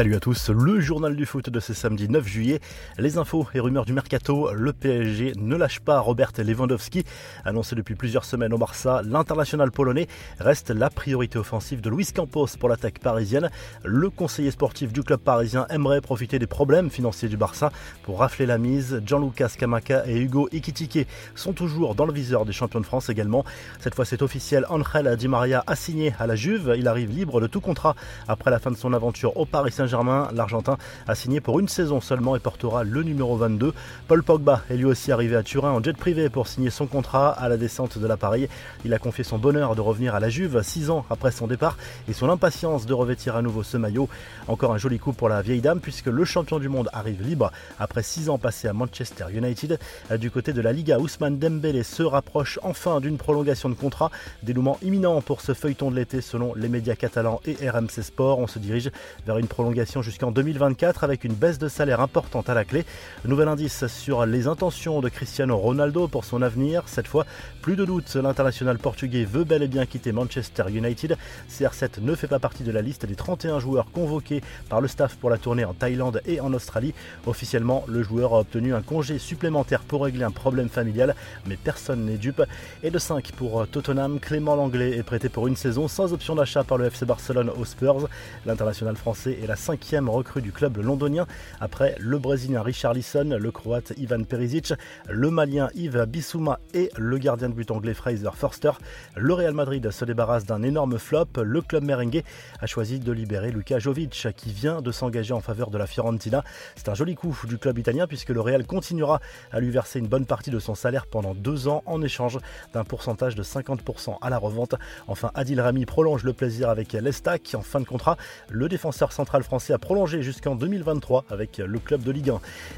Salut 0.00 0.14
à 0.14 0.20
tous, 0.20 0.48
le 0.48 0.80
journal 0.80 1.14
du 1.14 1.26
foot 1.26 1.50
de 1.50 1.60
ce 1.60 1.74
samedi 1.74 2.08
9 2.08 2.26
juillet. 2.26 2.60
Les 2.96 3.18
infos 3.18 3.46
et 3.52 3.60
rumeurs 3.60 3.84
du 3.84 3.92
mercato, 3.92 4.50
le 4.54 4.72
PSG 4.72 5.34
ne 5.36 5.56
lâche 5.56 5.80
pas 5.80 6.00
Robert 6.00 6.32
Lewandowski. 6.38 7.04
Annoncé 7.44 7.76
depuis 7.76 7.96
plusieurs 7.96 8.24
semaines 8.24 8.54
au 8.54 8.56
Barça, 8.56 9.02
l'international 9.04 9.70
polonais 9.70 10.08
reste 10.38 10.70
la 10.70 10.88
priorité 10.88 11.36
offensive 11.36 11.82
de 11.82 11.90
Luis 11.90 12.06
Campos 12.14 12.46
pour 12.58 12.70
l'attaque 12.70 12.98
parisienne. 12.98 13.50
Le 13.84 14.08
conseiller 14.08 14.50
sportif 14.50 14.90
du 14.90 15.02
club 15.02 15.20
parisien 15.20 15.66
aimerait 15.68 16.00
profiter 16.00 16.38
des 16.38 16.46
problèmes 16.46 16.88
financiers 16.88 17.28
du 17.28 17.36
Barça 17.36 17.70
pour 18.02 18.20
rafler 18.20 18.46
la 18.46 18.56
mise. 18.56 19.02
Scamaca 19.48 20.06
et 20.06 20.18
Hugo 20.18 20.48
Ikitike 20.50 21.06
sont 21.34 21.52
toujours 21.52 21.94
dans 21.94 22.06
le 22.06 22.14
viseur 22.14 22.46
des 22.46 22.54
champions 22.54 22.80
de 22.80 22.86
France 22.86 23.10
également. 23.10 23.44
Cette 23.80 23.94
fois 23.94 24.06
c'est 24.06 24.22
officiel, 24.22 24.64
Angel 24.70 25.14
Di 25.18 25.28
Maria 25.28 25.62
a 25.66 25.76
signé 25.76 26.14
à 26.18 26.26
la 26.26 26.36
Juve. 26.36 26.74
Il 26.78 26.88
arrive 26.88 27.10
libre 27.10 27.42
de 27.42 27.46
tout 27.46 27.60
contrat 27.60 27.94
après 28.28 28.50
la 28.50 28.58
fin 28.58 28.70
de 28.70 28.76
son 28.76 28.94
aventure 28.94 29.36
au 29.36 29.44
Paris 29.44 29.72
Saint-Germain. 29.72 29.89
L'Argentin 29.90 30.76
a 31.08 31.14
signé 31.14 31.40
pour 31.40 31.58
une 31.58 31.68
saison 31.68 32.00
seulement 32.00 32.36
et 32.36 32.38
portera 32.38 32.84
le 32.84 33.02
numéro 33.02 33.36
22. 33.36 33.74
Paul 34.06 34.22
Pogba 34.22 34.62
est 34.70 34.76
lui 34.76 34.84
aussi 34.84 35.10
arrivé 35.10 35.36
à 35.36 35.42
Turin 35.42 35.70
en 35.70 35.82
jet 35.82 35.96
privé 35.96 36.28
pour 36.28 36.46
signer 36.46 36.70
son 36.70 36.86
contrat 36.86 37.30
à 37.30 37.48
la 37.48 37.56
descente 37.56 37.98
de 37.98 38.06
l'appareil. 38.06 38.48
Il 38.84 38.94
a 38.94 38.98
confié 38.98 39.24
son 39.24 39.38
bonheur 39.38 39.74
de 39.74 39.80
revenir 39.80 40.14
à 40.14 40.20
la 40.20 40.28
Juve 40.28 40.62
six 40.62 40.90
ans 40.90 41.04
après 41.10 41.32
son 41.32 41.46
départ 41.46 41.76
et 42.08 42.12
son 42.12 42.28
impatience 42.28 42.86
de 42.86 42.94
revêtir 42.94 43.36
à 43.36 43.42
nouveau 43.42 43.62
ce 43.62 43.76
maillot. 43.76 44.08
Encore 44.48 44.72
un 44.72 44.78
joli 44.78 44.98
coup 44.98 45.12
pour 45.12 45.28
la 45.28 45.42
vieille 45.42 45.60
dame 45.60 45.80
puisque 45.80 46.06
le 46.06 46.24
champion 46.24 46.58
du 46.58 46.68
monde 46.68 46.88
arrive 46.92 47.22
libre 47.22 47.50
après 47.78 48.02
six 48.02 48.28
ans 48.28 48.38
passés 48.38 48.68
à 48.68 48.72
Manchester 48.72 49.24
United. 49.32 49.78
Du 50.18 50.30
côté 50.30 50.52
de 50.52 50.60
la 50.60 50.72
Liga, 50.72 50.98
Ousmane 50.98 51.38
Dembélé 51.38 51.82
se 51.82 52.02
rapproche 52.02 52.58
enfin 52.62 53.00
d'une 53.00 53.16
prolongation 53.16 53.68
de 53.68 53.74
contrat. 53.74 54.10
Dénouement 54.42 54.78
imminent 54.82 55.20
pour 55.20 55.40
ce 55.40 55.54
feuilleton 55.54 55.90
de 55.90 55.96
l'été 55.96 56.20
selon 56.20 56.54
les 56.54 56.68
médias 56.68 56.94
catalans 56.94 57.40
et 57.46 57.68
RMC 57.68 58.02
Sport. 58.02 58.38
On 58.38 58.46
se 58.46 58.58
dirige 58.58 58.90
vers 59.26 59.38
une 59.38 59.46
prolongation 59.46 59.69
jusqu'en 60.02 60.30
2024 60.30 61.04
avec 61.04 61.24
une 61.24 61.32
baisse 61.32 61.58
de 61.58 61.68
salaire 61.68 62.00
importante 62.00 62.48
à 62.48 62.54
la 62.54 62.64
clé. 62.64 62.84
Nouvel 63.24 63.48
indice 63.48 63.86
sur 63.86 64.26
les 64.26 64.46
intentions 64.46 65.00
de 65.00 65.08
Cristiano 65.08 65.56
Ronaldo 65.56 66.08
pour 66.08 66.24
son 66.24 66.42
avenir. 66.42 66.82
Cette 66.86 67.06
fois, 67.06 67.24
plus 67.62 67.76
de 67.76 67.84
doute, 67.84 68.14
l'international 68.14 68.78
portugais 68.78 69.24
veut 69.24 69.44
bel 69.44 69.62
et 69.62 69.68
bien 69.68 69.86
quitter 69.86 70.12
Manchester 70.12 70.64
United. 70.68 71.16
CR7 71.50 72.00
ne 72.00 72.14
fait 72.14 72.26
pas 72.26 72.38
partie 72.38 72.62
de 72.62 72.72
la 72.72 72.82
liste 72.82 73.06
des 73.06 73.14
31 73.14 73.58
joueurs 73.58 73.90
convoqués 73.92 74.42
par 74.68 74.80
le 74.80 74.88
staff 74.88 75.16
pour 75.16 75.30
la 75.30 75.38
tournée 75.38 75.64
en 75.64 75.74
Thaïlande 75.74 76.20
et 76.26 76.40
en 76.40 76.52
Australie. 76.52 76.94
Officiellement, 77.26 77.84
le 77.86 78.02
joueur 78.02 78.34
a 78.34 78.40
obtenu 78.40 78.74
un 78.74 78.82
congé 78.82 79.18
supplémentaire 79.18 79.80
pour 79.82 80.04
régler 80.04 80.24
un 80.24 80.30
problème 80.30 80.68
familial, 80.68 81.14
mais 81.46 81.56
personne 81.56 82.06
n'est 82.06 82.18
dupe. 82.18 82.42
Et 82.82 82.90
de 82.90 82.98
5 82.98 83.32
pour 83.32 83.66
Tottenham, 83.68 84.20
Clément 84.20 84.56
Langlais 84.56 84.96
est 84.96 85.02
prêté 85.02 85.28
pour 85.28 85.46
une 85.46 85.56
saison 85.56 85.88
sans 85.88 86.12
option 86.12 86.34
d'achat 86.34 86.64
par 86.64 86.78
le 86.78 86.86
FC 86.86 87.06
Barcelone 87.06 87.50
aux 87.50 87.64
Spurs. 87.64 88.08
L'international 88.46 88.96
français 88.96 89.38
est 89.42 89.46
la 89.46 89.56
cinquième 89.60 90.08
recrue 90.08 90.40
du 90.40 90.52
club 90.52 90.78
londonien 90.78 91.26
après 91.60 91.94
le 91.98 92.18
Brésilien 92.18 92.62
Richard 92.62 92.94
Lisson, 92.94 93.36
le 93.38 93.50
Croate 93.50 93.92
Ivan 93.98 94.24
Perisic, 94.24 94.72
le 95.08 95.30
Malien 95.30 95.68
Yves 95.74 96.06
Bissouma 96.06 96.58
et 96.72 96.90
le 96.96 97.18
gardien 97.18 97.50
de 97.50 97.54
but 97.54 97.70
anglais 97.70 97.92
Fraser 97.92 98.30
Forster. 98.34 98.72
Le 99.16 99.34
Real 99.34 99.52
Madrid 99.52 99.90
se 99.90 100.04
débarrasse 100.06 100.46
d'un 100.46 100.62
énorme 100.62 100.98
flop. 100.98 101.26
Le 101.42 101.60
club 101.60 101.84
merengue 101.84 102.22
a 102.58 102.66
choisi 102.66 102.98
de 102.98 103.12
libérer 103.12 103.50
Luka 103.50 103.78
Jovic 103.78 104.28
qui 104.34 104.50
vient 104.50 104.80
de 104.80 104.90
s'engager 104.92 105.34
en 105.34 105.40
faveur 105.40 105.70
de 105.70 105.76
la 105.76 105.86
Fiorentina. 105.86 106.42
C'est 106.74 106.88
un 106.88 106.94
joli 106.94 107.14
coup 107.14 107.36
du 107.44 107.58
club 107.58 107.78
italien 107.78 108.06
puisque 108.06 108.30
le 108.30 108.40
Real 108.40 108.66
continuera 108.66 109.20
à 109.52 109.60
lui 109.60 109.70
verser 109.70 109.98
une 109.98 110.08
bonne 110.08 110.24
partie 110.24 110.50
de 110.50 110.58
son 110.58 110.74
salaire 110.74 111.06
pendant 111.06 111.34
deux 111.34 111.68
ans 111.68 111.82
en 111.84 112.00
échange 112.00 112.38
d'un 112.72 112.84
pourcentage 112.84 113.34
de 113.34 113.42
50% 113.42 114.16
à 114.22 114.30
la 114.30 114.38
revente. 114.38 114.74
Enfin, 115.06 115.30
Adil 115.34 115.60
Rami 115.60 115.84
prolonge 115.84 116.24
le 116.24 116.32
plaisir 116.32 116.70
avec 116.70 116.94
l'Estac 116.94 117.54
en 117.54 117.60
fin 117.60 117.80
de 117.80 117.84
contrat. 117.84 118.16
Le 118.48 118.66
défenseur 118.70 119.12
central 119.12 119.42
français 119.50 119.72
a 119.72 119.78
prolongé 119.78 120.22
jusqu'en 120.22 120.54
2023 120.54 121.24
avec 121.28 121.58
le 121.58 121.80
club 121.80 122.04
de 122.04 122.12
Ligue 122.12 122.30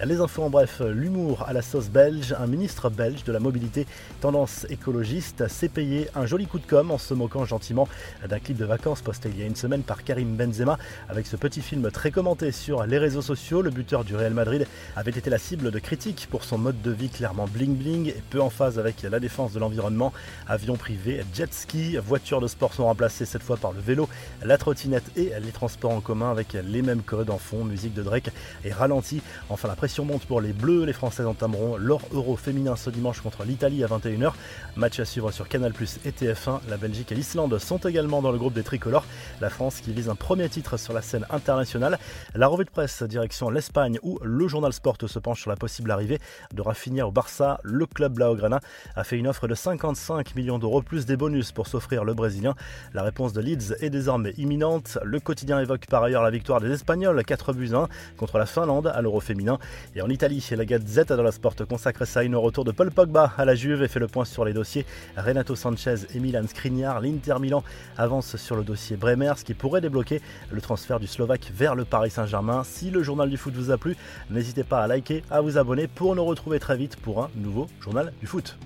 1. 0.00 0.04
Les 0.04 0.20
infos 0.20 0.42
en 0.42 0.50
bref, 0.50 0.82
l'humour 0.86 1.46
à 1.48 1.54
la 1.54 1.62
sauce 1.62 1.88
belge, 1.88 2.34
un 2.38 2.46
ministre 2.46 2.90
belge 2.90 3.24
de 3.24 3.32
la 3.32 3.40
mobilité 3.40 3.86
tendance 4.20 4.66
écologiste 4.68 5.48
s'est 5.48 5.70
payé 5.70 6.10
un 6.14 6.26
joli 6.26 6.46
coup 6.46 6.58
de 6.58 6.66
com 6.66 6.90
en 6.90 6.98
se 6.98 7.14
moquant 7.14 7.46
gentiment 7.46 7.88
d'un 8.28 8.38
clip 8.38 8.58
de 8.58 8.66
vacances 8.66 9.00
posté 9.00 9.30
il 9.30 9.40
y 9.40 9.42
a 9.42 9.46
une 9.46 9.56
semaine 9.56 9.80
par 9.82 10.04
Karim 10.04 10.36
Benzema 10.36 10.78
avec 11.08 11.26
ce 11.26 11.36
petit 11.36 11.62
film 11.62 11.90
très 11.90 12.10
commenté 12.10 12.52
sur 12.52 12.84
les 12.84 12.98
réseaux 12.98 13.22
sociaux. 13.22 13.62
Le 13.62 13.70
buteur 13.70 14.04
du 14.04 14.14
Real 14.14 14.34
Madrid 14.34 14.66
avait 14.94 15.12
été 15.12 15.30
la 15.30 15.38
cible 15.38 15.70
de 15.70 15.78
critiques 15.78 16.28
pour 16.30 16.44
son 16.44 16.58
mode 16.58 16.82
de 16.82 16.90
vie 16.90 17.08
clairement 17.08 17.46
bling 17.46 17.76
bling 17.76 18.08
et 18.08 18.22
peu 18.28 18.42
en 18.42 18.50
phase 18.50 18.78
avec 18.78 19.00
la 19.00 19.20
défense 19.20 19.54
de 19.54 19.58
l'environnement. 19.58 20.12
Avion 20.46 20.76
privé, 20.76 21.24
jet 21.32 21.54
ski, 21.54 21.96
voitures 21.96 22.42
de 22.42 22.46
sport 22.46 22.74
sont 22.74 22.84
remplacées 22.84 23.24
cette 23.24 23.42
fois 23.42 23.56
par 23.56 23.72
le 23.72 23.80
vélo, 23.80 24.06
la 24.44 24.58
trottinette 24.58 25.10
et 25.16 25.32
les 25.40 25.52
transports 25.52 25.92
en 25.92 26.02
commun 26.02 26.30
avec 26.30 26.57
les 26.62 26.82
mêmes 26.82 27.02
codes 27.02 27.30
en 27.30 27.38
fond, 27.38 27.64
musique 27.64 27.94
de 27.94 28.02
Drake 28.02 28.30
est 28.64 28.72
ralentie. 28.72 29.22
Enfin, 29.48 29.68
la 29.68 29.76
pression 29.76 30.04
monte 30.04 30.24
pour 30.24 30.40
les 30.40 30.52
Bleus. 30.52 30.84
Les 30.84 30.92
Françaises 30.92 31.26
entameront 31.26 31.76
leur 31.76 32.00
Euro 32.12 32.36
féminin 32.36 32.76
ce 32.76 32.90
dimanche 32.90 33.20
contre 33.20 33.44
l'Italie 33.44 33.84
à 33.84 33.86
21h. 33.86 34.32
Match 34.76 35.00
à 35.00 35.04
suivre 35.04 35.30
sur 35.30 35.48
Canal 35.48 35.72
Plus 35.72 35.98
et 36.04 36.10
TF1. 36.10 36.60
La 36.68 36.76
Belgique 36.76 37.12
et 37.12 37.14
l'Islande 37.14 37.58
sont 37.58 37.78
également 37.78 38.22
dans 38.22 38.32
le 38.32 38.38
groupe 38.38 38.54
des 38.54 38.62
tricolores. 38.62 39.04
La 39.40 39.50
France 39.50 39.80
qui 39.80 39.92
vise 39.92 40.08
un 40.08 40.14
premier 40.14 40.48
titre 40.48 40.76
sur 40.76 40.92
la 40.92 41.02
scène 41.02 41.26
internationale. 41.30 41.98
La 42.34 42.46
revue 42.46 42.64
de 42.64 42.70
presse 42.70 43.02
direction 43.02 43.50
l'Espagne 43.50 43.98
où 44.02 44.18
le 44.22 44.48
journal 44.48 44.72
Sport 44.72 44.96
se 45.06 45.18
penche 45.18 45.40
sur 45.40 45.50
la 45.50 45.56
possible 45.56 45.90
arrivée 45.90 46.18
de 46.54 46.62
Rafinha 46.62 47.06
au 47.06 47.10
Barça. 47.10 47.60
Le 47.62 47.86
club 47.86 48.14
Blaugrana 48.14 48.60
a 48.96 49.04
fait 49.04 49.16
une 49.16 49.28
offre 49.28 49.48
de 49.48 49.54
55 49.54 50.34
millions 50.34 50.58
d'euros 50.58 50.82
plus 50.82 51.06
des 51.06 51.16
bonus 51.16 51.52
pour 51.52 51.66
s'offrir 51.66 52.04
le 52.04 52.14
Brésilien. 52.14 52.54
La 52.94 53.02
réponse 53.02 53.32
de 53.32 53.40
Leeds 53.40 53.74
est 53.80 53.90
désormais 53.90 54.32
imminente. 54.38 54.98
Le 55.04 55.20
quotidien 55.20 55.60
évoque 55.60 55.86
par 55.86 56.02
ailleurs 56.02 56.22
la 56.22 56.30
victoire 56.30 56.47
des 56.56 56.72
Espagnols 56.72 57.22
4 57.22 57.52
buts 57.52 57.74
1 57.74 57.88
contre 58.16 58.38
la 58.38 58.46
Finlande 58.46 58.86
à 58.86 59.02
l'Euro 59.02 59.20
féminin. 59.20 59.58
Et 59.94 60.00
en 60.00 60.08
Italie, 60.08 60.44
la 60.56 60.64
Gazette 60.64 61.12
de 61.12 61.20
la 61.20 61.30
Sport 61.30 61.54
consacre 61.68 62.06
sa 62.06 62.24
une 62.24 62.34
au 62.34 62.40
retour 62.40 62.64
de 62.64 62.72
Paul 62.72 62.90
Pogba 62.90 63.32
à 63.36 63.44
la 63.44 63.54
Juve 63.54 63.82
et 63.82 63.88
fait 63.88 64.00
le 64.00 64.08
point 64.08 64.24
sur 64.24 64.46
les 64.46 64.54
dossiers 64.54 64.86
Renato 65.16 65.54
Sanchez 65.54 66.06
et 66.14 66.20
Milan 66.20 66.44
Skriniar. 66.48 67.00
L'Inter 67.02 67.36
Milan 67.38 67.62
avance 67.98 68.36
sur 68.36 68.56
le 68.56 68.64
dossier 68.64 68.96
Bremer, 68.96 69.34
ce 69.36 69.44
qui 69.44 69.52
pourrait 69.52 69.82
débloquer 69.82 70.22
le 70.50 70.60
transfert 70.62 70.98
du 70.98 71.06
Slovaque 71.06 71.52
vers 71.54 71.74
le 71.74 71.84
Paris 71.84 72.10
Saint-Germain. 72.10 72.64
Si 72.64 72.90
le 72.90 73.02
journal 73.02 73.28
du 73.28 73.36
foot 73.36 73.54
vous 73.54 73.70
a 73.70 73.76
plu, 73.76 73.94
n'hésitez 74.30 74.64
pas 74.64 74.82
à 74.82 74.86
liker, 74.86 75.22
à 75.30 75.42
vous 75.42 75.58
abonner 75.58 75.86
pour 75.86 76.16
nous 76.16 76.24
retrouver 76.24 76.58
très 76.58 76.78
vite 76.78 76.96
pour 76.96 77.22
un 77.22 77.30
nouveau 77.36 77.66
journal 77.80 78.12
du 78.20 78.26
foot. 78.26 78.56